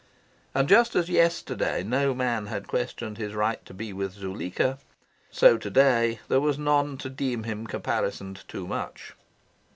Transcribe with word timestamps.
And, 0.55 0.67
just 0.67 0.95
as 0.95 1.09
yesterday 1.11 1.83
no 1.83 2.15
man 2.15 2.47
had 2.47 2.67
questioned 2.67 3.19
his 3.19 3.35
right 3.35 3.63
to 3.67 3.71
be 3.71 3.93
with 3.93 4.13
Zuleika, 4.13 4.79
so 5.29 5.59
to 5.59 5.69
day 5.69 6.19
there 6.27 6.41
was 6.41 6.57
none 6.57 6.97
to 6.97 7.07
deem 7.11 7.43
him 7.43 7.67
caparisoned 7.67 8.43
too 8.47 8.65
much. 8.65 9.13